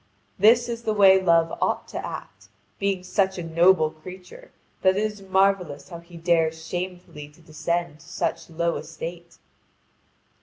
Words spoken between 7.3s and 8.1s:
descend to